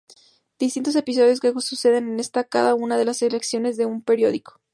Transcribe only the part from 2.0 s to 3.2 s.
en cada una de las